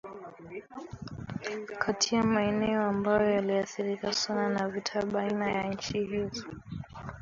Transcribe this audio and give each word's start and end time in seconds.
kati 1.79 2.15
ya 2.15 2.23
maeneo 2.23 2.83
ambayo 2.83 3.29
yaliathirika 3.31 4.13
sana 4.13 4.49
na 4.49 4.67
vita 4.69 5.05
baina 5.05 5.51
ya 5.51 5.63
nchi 5.73 6.03
hizo 6.03 6.47